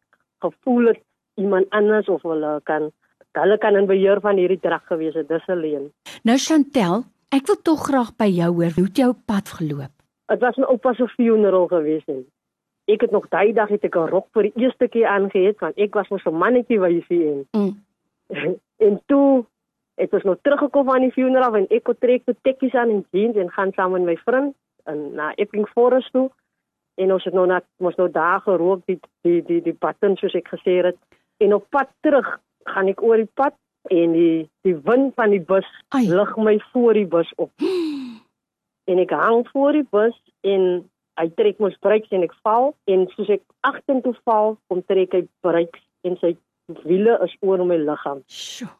gevoel 0.44 0.92
het 0.92 1.02
iemand 1.36 1.70
anders 1.70 2.10
of 2.10 2.22
hulle 2.22 2.60
kan 2.70 2.92
hulle 3.34 3.58
kan 3.58 3.76
in 3.76 3.90
beheer 3.90 4.22
van 4.22 4.38
hierdie 4.38 4.60
drag 4.62 4.86
gewees 4.90 5.16
het. 5.18 5.28
Dis 5.28 5.48
alleen. 5.50 5.90
Nou 6.24 6.38
Chantel, 6.38 7.04
ek 7.34 7.48
wil 7.50 7.60
tog 7.66 7.88
graag 7.88 8.12
by 8.18 8.30
jou 8.30 8.52
hoor 8.60 8.76
hoe 8.78 8.86
het 8.90 9.02
jou 9.02 9.14
pad 9.26 9.50
geloop. 9.58 9.94
Dit 10.34 10.42
was 10.42 10.58
my 10.62 10.70
oupa 10.70 10.94
se 10.98 11.08
funeral 11.16 11.68
gewees 11.72 12.06
en 12.08 12.22
ek 12.92 13.08
het 13.08 13.16
nog 13.16 13.30
daai 13.32 13.54
dag 13.54 13.70
het 13.70 13.86
ek 13.86 13.96
'n 13.96 14.12
rok 14.12 14.28
vir 14.34 14.50
die 14.50 14.66
eerste 14.66 14.88
keer 14.88 15.08
aangehet 15.08 15.60
want 15.60 15.78
ek 15.78 15.94
was 15.96 16.10
mos 16.10 16.26
'n 16.26 16.38
mannetjie 16.44 16.80
wysie 16.80 17.24
en 17.32 17.48
Mm. 17.54 17.74
en 18.88 19.02
toe 19.06 19.46
het 19.96 20.14
ons 20.14 20.24
nou 20.24 20.38
teruggekom 20.42 20.86
van 20.86 21.02
die 21.02 21.12
funeral 21.12 21.56
en 21.56 21.68
ek 21.70 21.88
het 21.88 22.00
trek 22.00 22.26
toe 22.26 22.36
tekkies 22.42 22.74
aan 22.74 22.90
en 22.90 23.06
jeans 23.12 23.36
en 23.36 23.50
gaan 23.50 23.72
saam 23.74 23.92
met 23.92 24.02
my 24.02 24.18
vriend 24.26 24.56
en 24.84 25.14
na 25.16 25.34
Epping 25.36 25.68
Forest 25.70 26.12
toe 26.12 26.30
en 26.96 27.14
ons 27.16 27.26
het 27.26 27.34
nou 27.34 27.46
na 27.50 27.60
ons 27.82 27.98
nou 28.00 28.10
daar 28.12 28.42
gerook 28.46 28.86
die 28.90 29.00
die 29.26 29.42
die 29.48 29.62
die 29.66 29.76
patten 29.86 30.18
soos 30.20 30.36
ek 30.38 30.52
gesê 30.54 30.80
het 30.86 31.00
en 31.44 31.56
op 31.58 31.68
pad 31.74 31.90
terug 32.06 32.28
gaan 32.70 32.92
ek 32.92 33.04
oor 33.04 33.22
die 33.22 33.32
pad 33.42 33.58
en 33.92 34.16
die 34.16 34.50
die 34.68 34.76
wind 34.88 35.14
van 35.20 35.34
die 35.36 35.42
bus 35.54 35.68
Ai. 35.96 36.06
lig 36.08 36.36
my 36.38 36.58
voor 36.72 37.00
die 37.00 37.10
bus 37.16 37.34
op 37.38 37.52
en 38.92 39.04
ek 39.06 39.16
hang 39.18 39.48
voor 39.52 39.80
die 39.80 39.88
bus 39.98 40.20
en 40.42 40.86
hy 41.22 41.28
trek 41.38 41.60
mos 41.62 41.76
brakes 41.82 42.14
en 42.16 42.26
ek 42.26 42.36
val 42.46 42.72
en 42.90 43.08
soos 43.16 43.34
ek 43.38 43.44
agtertoe 43.70 44.16
val 44.24 44.58
kom 44.70 44.86
trek 44.90 45.18
hy 45.18 45.26
brakes 45.46 45.84
en 46.08 46.18
sy 46.22 46.36
wiele 46.86 47.18
is 47.26 47.36
oor 47.42 47.66
my 47.68 47.78
liggaam 47.82 48.24
Sjoe. 48.28 48.72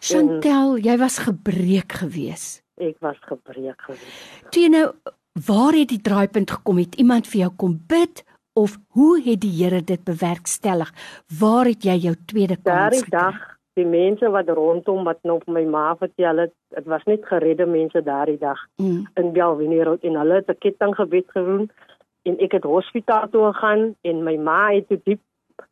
Chantel, 0.00 0.78
jy 0.80 0.94
was 0.96 1.18
gebreek 1.20 1.98
geweest. 2.00 2.62
ek 2.78 3.00
was 3.04 3.18
gebreek 3.26 3.80
geweest. 3.82 4.50
Toe 4.54 4.62
jy 4.62 4.70
nou 4.72 4.84
waar 5.46 5.72
het 5.72 5.88
die 5.88 6.00
draaipunt 6.00 6.50
gekom? 6.50 6.76
Het 6.78 6.94
iemand 6.94 7.26
vir 7.26 7.40
jou 7.40 7.52
kom 7.56 7.78
bid 7.86 8.24
of 8.52 8.78
hoe 8.96 9.20
het 9.22 9.40
die 9.40 9.52
Here 9.64 9.82
dit 9.84 10.04
bewerkstellig? 10.04 10.90
Waar 11.40 11.64
het 11.66 11.82
jy 11.84 11.94
jou 12.08 12.14
tweede 12.26 12.56
kans 12.56 12.64
Daardie 12.64 13.04
gekry? 13.04 13.18
dag, 13.18 13.36
die 13.78 13.84
mense 13.86 14.30
wat 14.30 14.48
rondom 14.48 15.04
wat 15.04 15.18
nou 15.22 15.38
vir 15.44 15.54
my 15.54 15.64
ma 15.64 15.94
vertel 15.96 16.36
het, 16.38 16.52
dit 16.74 16.84
was 16.90 17.04
net 17.06 17.26
geredde 17.26 17.66
mense 17.66 18.02
daardie 18.02 18.38
dag 18.38 18.58
Mm. 18.76 19.06
in 19.14 19.32
Belwini 19.32 19.82
Road 19.82 20.02
en 20.02 20.14
hulle 20.18 20.34
het 20.34 20.48
'n 20.50 20.58
kettinggebed 20.58 21.24
gedoen 21.30 21.70
en 22.24 22.38
ek 22.38 22.52
het 22.52 22.64
hospitaal 22.64 23.28
toe 23.28 23.52
gegaan 23.52 23.94
en 24.02 24.24
my 24.24 24.36
ma 24.36 24.70
het 24.72 24.88
toe 24.88 25.00
diep 25.04 25.20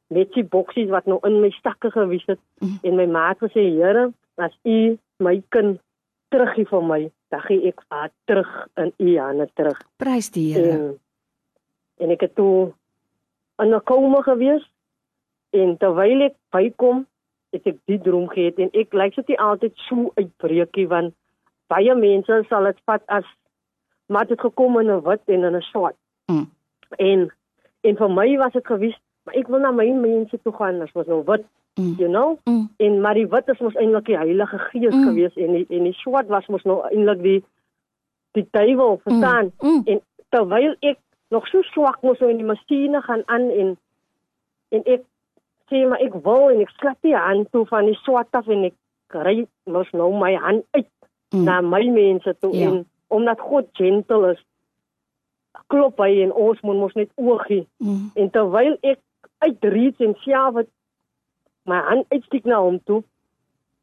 net 0.08 0.32
die 0.32 0.44
boksies 0.44 0.88
wat 0.88 1.06
nou 1.06 1.18
in 1.22 1.40
my 1.40 1.50
sakke 1.62 1.90
gewys 1.90 2.22
het 2.26 2.38
Mm. 2.60 2.78
en 2.82 2.96
my 2.96 3.06
ma 3.06 3.28
het 3.28 3.38
gesê 3.38 3.62
Here, 3.74 4.12
as 4.36 4.52
u 4.64 4.98
my 5.18 5.42
kind 5.48 5.80
teruggee 6.30 6.66
vir 6.66 6.82
my, 6.82 7.10
dan 7.28 7.40
gee 7.40 7.68
ek 7.68 7.82
haar 7.88 8.10
terug 8.24 8.68
in 8.74 8.92
u 8.96 9.18
hande 9.18 9.48
terug. 9.54 9.80
Prys 9.96 10.30
die 10.30 10.52
Here. 10.54 10.72
En, 10.72 10.98
en 11.98 12.10
ek 12.10 12.20
het 12.20 12.34
toe 12.34 12.72
in 13.62 13.74
'n 13.74 13.82
koma 13.84 14.22
gewees 14.22 14.64
en 15.50 15.76
terwyl 15.76 16.22
ek 16.28 16.36
bykom, 16.50 17.06
het 17.50 17.66
ek 17.66 17.78
die 17.84 18.00
droom 18.00 18.28
gehad 18.28 18.58
en 18.58 18.70
ek 18.72 18.92
lyk 18.92 19.14
dit 19.16 19.28
nie 19.28 19.40
altyd 19.40 19.74
so 19.88 20.12
uitbreekie 20.14 20.88
want 20.88 21.14
baie 21.72 21.94
mense 21.94 22.44
sal 22.48 22.64
dit 22.64 22.78
vat 22.84 23.02
as 23.08 23.26
maar 24.06 24.26
dit 24.26 24.40
gekom 24.40 24.78
in 24.80 24.90
'n 24.90 25.02
wit 25.02 25.22
en 25.26 25.44
in 25.44 25.56
'n 25.56 25.62
swart. 25.62 25.96
Mm. 26.26 26.50
En 26.98 27.32
en 27.80 27.96
vir 27.96 28.10
my 28.10 28.36
was 28.36 28.52
dit 28.52 28.66
gewys, 28.66 28.98
maar 29.24 29.34
ek 29.34 29.48
wil 29.48 29.60
na 29.60 29.70
my 29.70 29.90
mense 29.90 30.38
toe 30.42 30.52
gaan 30.52 30.82
as 30.82 30.92
was 30.92 31.06
nou 31.06 31.22
wit, 31.24 31.44
Mm. 31.80 31.94
you 31.98 32.08
know? 32.08 32.38
Mm. 32.44 32.68
En 32.76 33.00
maar 33.00 33.14
die 33.14 33.26
wit 33.28 33.48
is 33.48 33.58
mos 33.60 33.74
eintlik 33.74 34.04
die 34.06 34.16
Heilige 34.16 34.58
Gees 34.58 34.94
Mm. 34.94 35.04
gewees 35.08 35.34
en 35.36 35.52
die, 35.52 35.66
en 35.68 35.82
die 35.84 35.92
swart 35.92 36.28
was 36.28 36.46
mos 36.46 36.62
nou 36.64 36.80
eintlik 36.88 37.22
die 37.22 37.44
die 38.32 38.46
duiwel, 38.50 38.98
verstaan? 39.04 39.52
Mm. 39.60 39.82
En 39.84 40.00
terwyl 40.28 40.74
ek 40.80 40.98
nog 41.28 41.46
so 41.48 41.62
swak 41.62 42.02
moes 42.02 42.18
so 42.18 42.28
in 42.28 42.36
die 42.36 42.46
masjiene 42.46 43.00
gaan 43.02 43.22
aan 43.26 43.50
en 43.50 43.76
en 44.68 44.82
ek 44.84 45.02
sê 45.70 45.86
maar 45.88 46.00
ek 46.00 46.12
wil 46.24 46.48
en 46.50 46.60
ek 46.60 46.70
sklap 46.70 46.96
die 47.02 47.16
hand 47.16 47.50
toe 47.52 47.66
van 47.66 47.84
die 47.86 47.98
swart 48.02 48.28
af 48.32 48.48
en 48.48 48.64
ek 48.64 48.74
ry 49.08 49.46
mos 49.64 49.90
nou 49.92 50.12
my 50.18 50.34
hand 50.34 50.64
uit 50.70 50.86
Mm. 51.34 51.44
na 51.44 51.60
my 51.60 51.84
mense 51.90 52.36
toe 52.40 52.54
Ja. 52.56 52.68
en 52.70 52.86
omdat 53.08 53.40
God 53.40 53.66
gentle 53.72 54.30
is 54.32 54.44
klop 55.66 55.98
hy 55.98 56.22
en 56.22 56.32
ons 56.32 56.60
moet 56.62 56.76
mos 56.76 56.94
net 56.94 57.10
oogie. 57.16 57.66
Mm. 57.78 58.10
En 58.14 58.30
terwyl 58.30 58.76
ek 58.82 59.00
uitreach 59.38 60.00
en 60.00 60.14
self 60.22 60.54
het 60.54 60.68
my 61.66 61.80
hand 61.88 62.06
uitsteek 62.14 62.44
na 62.44 62.60
hom 62.62 62.80
toe, 62.84 63.02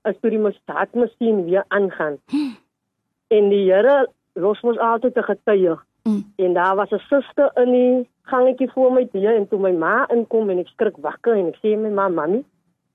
is 0.10 0.20
toe 0.22 0.32
die 0.34 0.42
mustaatmasjien 0.42 1.46
weer 1.48 1.66
aangaan. 1.68 2.20
En 3.34 3.50
die 3.50 3.63
Here 3.66 4.08
los 4.36 4.62
mos 4.62 4.78
altyd 4.78 5.18
'n 5.18 5.24
getuie. 5.24 5.75
Mm. 6.04 6.24
En 6.36 6.54
daar 6.54 6.75
was 6.75 6.92
'n 6.92 7.00
suster 7.10 7.52
in 7.56 7.72
die 7.72 8.10
gangetjie 8.22 8.72
voor 8.72 8.92
my 8.94 9.08
deur 9.12 9.36
en 9.36 9.48
toe 9.48 9.60
my 9.60 9.72
ma 9.72 10.08
inkom 10.08 10.50
en 10.50 10.60
ek 10.60 10.68
skrik 10.68 10.98
wakker 10.98 11.36
en 11.36 11.48
ek 11.48 11.58
sê 11.62 11.78
my 11.78 11.90
ma, 11.90 12.08
"Mami, 12.08 12.44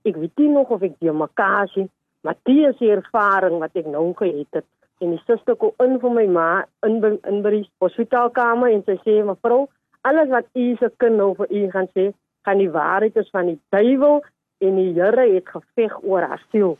ek 0.04 0.16
weet 0.16 0.38
nie 0.38 0.49
nog 0.49 0.68
of 0.68 0.83
ek 0.83 0.99
die 0.99 1.12
mekaar 1.12 1.68
sien, 1.68 1.90
maar 2.23 2.37
dit 2.42 2.66
is 2.68 2.78
die 2.78 2.90
ervaring 2.90 3.59
wat 3.59 3.71
ek 3.75 3.87
nou 3.87 4.12
gehet 4.14 4.47
het." 4.50 4.64
En 5.00 5.11
die 5.11 5.23
suster 5.26 5.57
kom 5.57 5.73
in 5.78 6.00
vir 6.00 6.11
my 6.11 6.26
ma 6.26 6.64
in 6.83 7.00
by, 7.00 7.18
in 7.25 7.42
by 7.42 7.50
die 7.50 7.71
hospitaalkamer 7.78 8.71
en 8.71 8.83
sy 8.85 8.97
sê, 9.04 9.25
"Mevrou, 9.25 9.68
alles 10.00 10.28
wat 10.28 10.47
u 10.54 10.76
se 10.76 10.92
kind 10.97 11.16
nou 11.16 11.35
vir 11.35 11.47
u 11.50 11.71
gaan 11.71 11.88
sê, 11.95 12.12
gaan 12.42 12.59
die 12.59 12.71
waarheid 12.71 13.16
is 13.16 13.30
van 13.30 13.47
die 13.47 13.61
duiwel 13.71 14.23
en 14.59 14.77
die 14.77 14.93
Here 14.93 15.27
het 15.35 15.49
geveg 15.49 15.99
oor 16.03 16.23
haar 16.23 16.43
siel." 16.50 16.79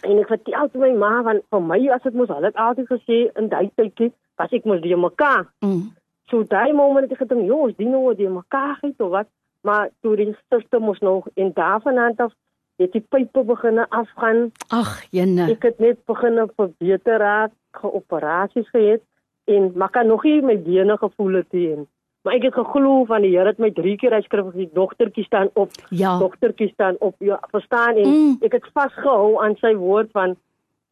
En 0.00 0.18
ek 0.18 0.30
vertel 0.32 0.68
toe 0.70 0.80
my 0.80 0.92
ma 0.98 1.22
van 1.22 1.40
vir 1.50 1.62
my 1.62 1.80
as 1.94 2.02
dit 2.02 2.14
mos 2.14 2.28
hulle 2.28 2.50
het 2.50 2.56
altyd 2.56 2.88
gesê 2.90 3.18
in 3.38 3.48
daai 3.48 3.70
tydjie 3.76 4.12
was 4.40 4.52
ek 4.52 4.64
mos 4.64 4.80
die 4.82 4.96
mekaar. 4.96 5.46
Mm. 5.60 5.92
So 6.30 6.42
daai 6.48 6.72
moment 6.72 7.10
het 7.10 7.12
ek 7.12 7.24
gedink, 7.26 7.46
"Jos, 7.46 7.76
die 7.76 7.88
nou 7.88 8.14
die 8.14 8.28
mekaar 8.28 8.78
het 8.80 9.00
of 9.00 9.10
wat?" 9.10 9.28
Maar 9.62 9.90
toe 10.00 10.16
die 10.16 10.36
suster 10.50 10.80
mos 10.80 10.98
nog 10.98 11.28
en 11.34 11.52
daarvan 11.54 11.98
aan 11.98 12.16
af 12.16 12.32
het 12.76 12.92
die 12.92 13.04
pype 13.08 13.44
begine 13.46 13.86
afgaan. 13.88 14.50
Ag, 14.68 15.02
jene. 15.10 15.46
Ek 15.52 15.62
het 15.62 15.78
net 15.78 16.04
begine 16.08 16.48
verbeter 16.56 17.18
raak, 17.18 17.52
geoperasies 17.70 18.68
gehad 18.68 19.00
en 19.44 19.72
maar 19.74 19.90
kan 19.90 20.06
nog 20.06 20.24
nie 20.24 20.42
my 20.42 20.56
bene 20.62 20.96
gevoel 20.98 21.40
het 21.40 21.52
nie. 21.52 21.76
Maar 22.22 22.34
ek 22.34 22.42
het 22.42 22.54
geglo 22.54 23.04
van 23.04 23.22
die 23.22 23.32
Here 23.36 23.50
het 23.50 23.58
my 23.58 23.70
drie 23.74 23.96
keer 23.98 24.12
uitskryf 24.14 24.52
die 24.54 24.68
dogtertjie 24.72 25.24
staan 25.24 25.48
op. 25.58 25.70
Ja. 25.90 26.18
Dogtertjie 26.18 26.68
staan 26.72 26.96
op. 27.00 27.14
Ja, 27.18 27.40
verstaan 27.50 27.96
en 27.96 28.08
Mm. 28.08 28.36
ek 28.40 28.52
het 28.52 28.66
vasgehou 28.72 29.42
aan 29.42 29.56
sy 29.56 29.74
woord 29.74 30.10
van 30.10 30.36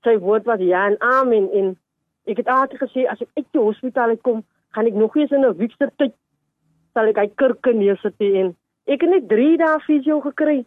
sy 0.02 0.16
woord 0.18 0.44
was 0.44 0.58
ja 0.60 0.87
en 0.87 0.96
amen 1.00 1.50
en 1.52 1.78
ek 2.26 2.37
het 2.37 2.46
altyd 2.49 2.80
gesê 2.80 3.06
as 3.10 3.20
ek 3.20 3.28
uit 3.34 3.46
die 3.52 3.60
hospitaal 3.60 4.08
uitkom, 4.08 4.42
gaan 4.70 4.87
ek 4.87 4.94
nog 4.94 5.16
eens 5.16 5.30
in 5.30 5.44
'n 5.44 5.56
week 5.56 5.72
se 5.78 5.90
tyd 5.96 6.14
sal 6.94 7.06
ek 7.06 7.16
hy 7.16 7.26
kurke 7.34 7.72
neersit 7.72 8.14
en 8.18 8.56
ek 8.87 9.00
het 9.00 9.10
net 9.10 9.28
3 9.28 9.56
dae 9.56 9.78
fisio 9.80 10.20
gekry. 10.20 10.64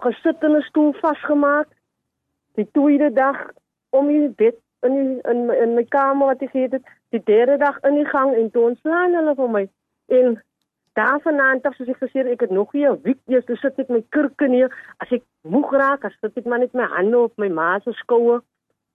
Gesit 0.00 0.42
in 0.42 0.56
'n 0.56 0.62
stoel 0.62 0.92
vasgemaak. 0.92 1.68
Die 2.54 2.68
tweede 2.72 3.12
dag 3.12 3.50
om 3.90 4.08
in 4.08 4.32
bed 4.36 4.54
in 4.82 4.94
die, 4.94 5.20
in 5.30 5.46
my, 5.46 5.54
in 5.54 5.74
my 5.74 5.84
kamer 5.84 6.26
wat 6.26 6.42
ek 6.42 6.50
gehad 6.50 6.72
het, 6.72 6.82
die 7.10 7.22
derde 7.24 7.56
dag 7.58 7.78
in 7.82 7.94
die 7.94 8.04
gang 8.08 8.34
en 8.34 8.50
toe 8.50 8.68
ontslaan 8.68 9.14
hulle 9.14 9.34
vir 9.34 9.48
my. 9.48 9.68
En 10.18 10.42
daarvandaan 10.92 11.62
af 11.62 11.74
soos 11.74 11.88
ek 11.88 12.00
gesê 12.04 12.20
het, 12.20 12.32
ek 12.34 12.46
het 12.46 12.50
nog 12.50 12.72
nie 12.76 12.86
'n 12.88 13.00
week 13.02 13.20
eers 13.26 13.44
toe 13.48 13.56
sit 13.56 13.78
ek 13.78 13.88
my 13.88 14.02
kurke 14.08 14.48
neer. 14.48 14.70
As 14.98 15.10
ek 15.10 15.22
moeg 15.48 15.70
raak, 15.72 16.04
as 16.04 16.16
sit 16.20 16.36
ek 16.36 16.44
maar 16.44 16.58
net 16.58 16.74
my 16.74 16.88
hande 16.96 17.18
op 17.18 17.32
my 17.36 17.48
ma 17.48 17.78
se 17.80 17.92
skouer 17.92 18.42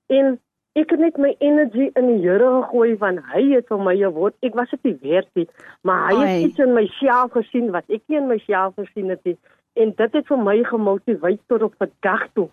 en 0.07 0.39
ek 0.77 0.91
het 0.93 0.99
net 0.99 1.17
my 1.17 1.35
energie 1.39 1.89
in 1.95 2.07
die 2.07 2.21
Here 2.21 2.49
gegooi 2.61 2.97
van 2.97 3.17
hy 3.17 3.43
het 3.55 3.67
vir 3.67 3.79
my 3.79 3.95
'n 3.95 4.13
woord. 4.13 4.35
Ek 4.41 4.53
was 4.53 4.69
dit 4.69 4.83
nie 4.83 4.97
werd 5.01 5.29
nie, 5.33 5.47
maar 5.81 6.11
hy 6.11 6.25
het 6.25 6.47
iets 6.47 6.59
in 6.59 6.73
myself 6.73 7.31
gesien 7.31 7.71
wat 7.71 7.89
ek 7.89 8.03
nie 8.07 8.17
in 8.17 8.27
myself 8.27 8.75
gesien 8.75 9.09
het 9.09 9.23
nie. 9.23 9.37
En 9.73 9.93
dit 9.95 10.13
het 10.13 10.27
vir 10.27 10.37
my 10.37 10.63
gemotiveer 10.63 11.37
tot 11.47 11.61
op 11.61 11.73
vandag 11.77 12.27
toe 12.33 12.49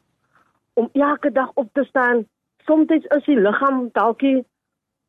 om 0.74 0.88
elke 0.92 1.32
dag 1.32 1.50
op 1.54 1.68
te 1.72 1.84
staan. 1.84 2.26
Soms 2.66 2.88
is 2.88 3.24
die 3.24 3.40
liggaam 3.40 3.88
dalkie 3.92 4.44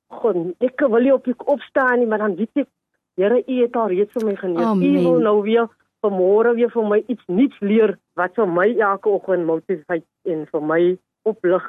God, 0.08 0.36
ek 0.60 0.80
wil 0.80 1.02
nie 1.02 1.14
op 1.14 1.28
ek 1.28 1.48
opstaan 1.50 2.00
nie, 2.00 2.08
maar 2.08 2.22
dan 2.22 2.36
weet 2.36 2.66
ek 2.66 2.70
Here, 3.16 3.44
U 3.48 3.62
het 3.62 3.76
al 3.76 3.88
reeds 3.88 4.12
vir 4.12 4.26
my 4.26 4.36
genees. 4.36 4.82
U 4.84 4.92
wil 5.04 5.20
nou 5.24 5.42
weer 5.42 5.68
vanmôre 6.04 6.54
weer 6.56 6.70
vir 6.70 6.88
my 6.88 7.04
iets 7.08 7.24
nuuts 7.28 7.60
leer 7.60 7.98
wat 8.20 8.36
vir 8.36 8.48
my 8.48 8.68
elke 8.78 9.10
oggend 9.10 9.46
motiveer 9.46 10.02
en 10.24 10.46
vir 10.52 10.62
my 10.62 10.82
oplig. 11.24 11.64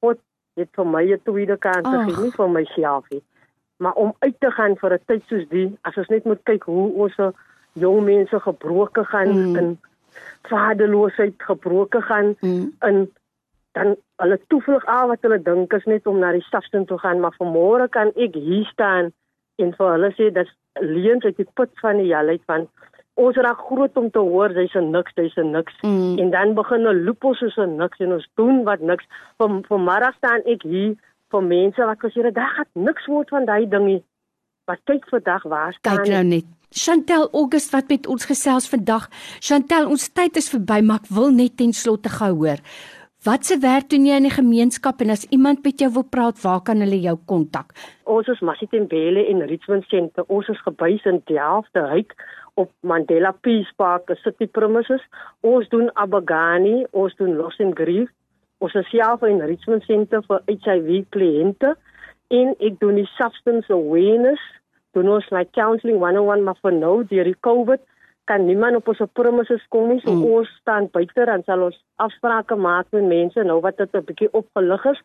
God 0.00 0.18
het 0.56 0.68
vir 0.76 0.86
my 0.86 1.02
'n 1.12 1.20
tweede 1.24 1.56
kans 1.56 1.86
gegee, 1.86 2.22
nie 2.22 2.30
vir 2.30 2.48
myself 2.50 3.04
nie. 3.10 3.22
Maar 3.78 3.92
om 3.94 4.14
uit 4.18 4.40
te 4.40 4.50
gaan 4.50 4.76
vir 4.76 4.92
'n 4.94 5.04
tyd 5.06 5.22
soos 5.28 5.48
die, 5.48 5.78
as 5.82 5.96
ons 5.96 6.08
net 6.08 6.24
moet 6.24 6.42
kyk 6.44 6.64
hoe 6.64 6.92
ons 6.92 7.16
jong 7.74 8.04
mense 8.04 8.40
gebroke 8.40 9.04
gaan 9.04 9.28
Mm. 9.32 9.56
in 9.56 9.78
vaderloosheid 10.42 11.34
gebroke 11.38 12.00
gaan 12.02 12.36
Mm. 12.40 12.72
in 12.82 13.12
dan 13.72 13.96
hulle 14.16 14.40
toevlug 14.48 14.84
al 14.86 15.08
wat 15.08 15.22
hulle 15.22 15.42
dink 15.42 15.72
is 15.72 15.84
net 15.84 16.06
om 16.06 16.18
na 16.18 16.32
die 16.32 16.42
stafstand 16.42 16.88
toe 16.88 16.98
gaan, 16.98 17.20
maar 17.20 17.34
vanmôre 17.40 17.88
kan 17.88 18.12
ek 18.16 18.34
hier 18.34 18.64
staan 18.64 19.12
en 19.64 19.74
vir 19.78 19.92
hulle 19.94 20.10
sê 20.18 20.30
dis 20.34 20.50
leuns 20.80 21.24
uit 21.24 21.36
die 21.36 21.48
put 21.58 21.72
van 21.82 22.00
die 22.00 22.10
heelheid 22.10 22.42
van 22.50 22.68
ons 23.20 23.36
raak 23.44 23.60
groot 23.68 23.96
om 24.00 24.08
te 24.10 24.18
hoor 24.18 24.52
jy's 24.56 24.74
'n 24.74 24.90
niks, 24.90 25.12
jy's 25.16 25.36
'n 25.36 25.52
niks. 25.52 25.74
Mm. 25.82 26.18
En 26.18 26.30
dan 26.30 26.54
begin 26.54 26.86
'n 26.86 27.04
loop 27.04 27.24
ons 27.24 27.38
soos 27.38 27.56
'n 27.56 27.76
niks 27.76 27.98
en 27.98 28.12
ons 28.12 28.28
doen 28.34 28.64
wat 28.64 28.80
niks. 28.80 29.04
Van 29.38 29.64
vanmiddag 29.68 30.14
staan 30.16 30.40
ek 30.44 30.62
hier 30.62 30.96
vir 31.30 31.42
mense 31.42 31.84
wat 31.84 31.98
gesê 31.98 32.24
het 32.24 32.34
daar 32.34 32.54
gaan 32.56 32.84
niks 32.84 33.06
word 33.06 33.28
van 33.28 33.44
daai 33.44 33.68
dingie. 33.68 34.02
Wat 34.64 34.80
kyk 34.84 35.08
vandag 35.08 35.42
waar 35.42 35.72
staan 35.72 35.96
Kyk 35.96 36.08
nou 36.08 36.24
net. 36.24 36.44
Chantel 36.70 37.28
August 37.32 37.70
wat 37.70 37.88
met 37.88 38.06
ons 38.06 38.24
gesels 38.24 38.68
vandag. 38.68 39.08
Chantel, 39.40 39.88
ons 39.88 40.08
tyd 40.12 40.36
is 40.36 40.48
verby, 40.48 40.80
maar 40.80 41.00
ek 41.02 41.08
wil 41.08 41.30
net 41.30 41.56
ten 41.56 41.72
slotte 41.72 42.08
gou 42.08 42.32
hoor. 42.34 42.60
Wat 43.22 43.44
se 43.46 43.54
werk 43.62 43.86
doen 43.92 44.02
jy 44.02 44.16
in 44.18 44.24
die 44.26 44.34
gemeenskap 44.34 44.98
en 45.04 45.12
as 45.14 45.22
iemand 45.30 45.60
met 45.62 45.78
jou 45.78 45.86
wil 45.94 46.02
praat, 46.02 46.40
waar 46.42 46.58
kan 46.66 46.82
hulle 46.82 46.96
jou 47.04 47.12
kontak? 47.30 47.68
Ons 48.10 48.26
is 48.32 48.40
Masitembele 48.42 49.22
en 49.30 49.44
Richmond 49.46 49.86
Center. 49.86 50.24
Ons 50.26 50.48
is 50.50 50.62
gebuis 50.64 51.06
in 51.06 51.20
Delft, 51.30 51.70
Hyk 51.78 52.16
op 52.58 52.72
Mandela 52.82 53.30
Peace 53.46 53.70
Park, 53.78 54.10
city 54.24 54.48
premises. 54.50 55.04
Ons 55.46 55.70
doen 55.70 55.86
Abagani, 55.94 56.82
ons 56.90 57.14
doen 57.20 57.36
Loss 57.38 57.62
and 57.62 57.78
Grief. 57.78 58.10
Ons 58.58 58.74
is 58.82 58.90
self 58.90 59.22
in 59.22 59.38
Richmond 59.38 59.86
Center 59.86 60.26
vir 60.26 60.42
HIV 60.50 61.06
kliënte 61.14 61.76
en 62.34 62.52
ek 62.58 62.82
doen 62.82 62.98
die 62.98 63.08
substance 63.14 63.70
awareness. 63.70 64.42
Doen 64.98 65.14
ons 65.14 65.30
my 65.30 65.44
counseling 65.54 66.02
101 66.02 66.42
maar 66.42 66.58
vir 66.58 66.74
nou 66.74 66.96
deur 67.06 67.30
die 67.30 67.38
COVID 67.46 67.86
kan 68.32 68.46
niemand 68.46 68.76
op 68.76 68.88
ons 68.88 69.02
premises 69.12 69.64
kom 69.68 69.88
nie. 69.88 70.00
So 70.00 70.12
Mm. 70.12 70.24
ons 70.24 70.48
staan 70.60 70.88
buite 70.90 71.24
dan 71.24 71.42
sal 71.44 71.62
ons 71.68 71.84
afsprake 71.96 72.56
maak 72.56 72.86
met 72.90 73.04
mense 73.04 73.42
nou 73.44 73.60
wat 73.60 73.76
dit 73.76 73.94
'n 73.94 74.04
bietjie 74.04 74.32
opgelig 74.32 74.84
is 74.84 75.00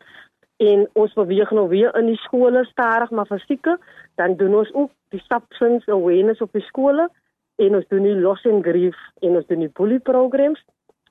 en 0.56 0.88
ons 0.92 1.12
beweeg 1.14 1.50
nou 1.50 1.68
weer 1.68 1.96
in 1.96 2.06
die 2.06 2.16
skole 2.16 2.64
stadig 2.64 3.10
maar 3.10 3.26
verseker 3.26 3.78
dan 4.16 4.36
doen 4.36 4.54
ons 4.54 4.72
ook 4.74 4.90
die 5.08 5.22
substance 5.28 5.90
awareness 5.90 6.40
op 6.40 6.52
die 6.52 6.62
skole 6.70 7.08
en 7.56 7.74
ons 7.74 7.88
doen 7.88 8.02
die 8.02 8.20
loss 8.20 8.46
and 8.46 8.64
grief 8.64 8.96
en 9.20 9.36
ons 9.36 9.46
doen 9.46 9.58
die 9.60 9.72
bully 9.78 9.98
programs 9.98 10.64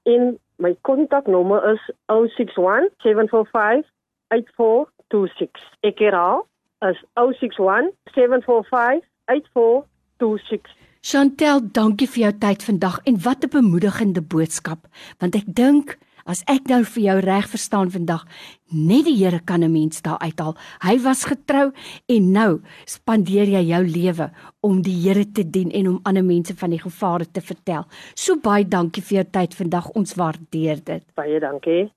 en 0.04 0.38
my 0.58 0.76
kontaknommer 0.82 1.74
is 1.74 1.92
061 2.06 2.90
745 2.98 3.86
8426 4.28 5.62
ek 5.82 6.00
herhaal 6.00 6.48
is 6.90 7.04
061 7.14 7.92
745 8.14 9.04
8426 9.26 10.76
Chantel, 11.08 11.62
dankie 11.72 12.04
vir 12.12 12.20
jou 12.20 12.30
tyd 12.36 12.64
vandag 12.68 12.98
en 13.08 13.16
wat 13.24 13.46
'n 13.46 13.50
bemoedigende 13.50 14.20
boodskap, 14.20 14.88
want 15.20 15.36
ek 15.36 15.46
dink 15.48 15.98
as 16.26 16.44
ek 16.48 16.68
nou 16.68 16.84
vir 16.84 17.04
jou 17.04 17.20
reg 17.24 17.48
verstaan 17.48 17.90
vandag, 17.90 18.26
net 18.68 19.06
die 19.06 19.16
Here 19.16 19.40
kan 19.40 19.64
'n 19.64 19.72
mens 19.72 20.02
daar 20.02 20.20
uithaal. 20.20 20.58
Hy 20.84 21.00
was 21.00 21.24
getrou 21.24 21.72
en 22.08 22.32
nou 22.32 22.62
spandeer 22.86 23.48
jy 23.48 23.64
jou 23.68 23.84
lewe 23.88 24.32
om 24.62 24.82
die 24.82 25.00
Here 25.02 25.32
te 25.32 25.50
dien 25.50 25.72
en 25.72 25.88
om 25.88 26.00
ander 26.04 26.24
mense 26.24 26.54
van 26.56 26.70
die 26.70 26.80
gevare 26.80 27.32
te 27.32 27.42
vertel. 27.42 27.86
So 28.14 28.36
baie 28.36 28.68
dankie 28.68 29.04
vir 29.04 29.16
jou 29.16 29.26
tyd 29.32 29.56
vandag. 29.56 29.90
Ons 29.96 30.14
waardeer 30.16 30.84
dit. 30.84 31.04
baie 31.16 31.40
dankie 31.40 31.90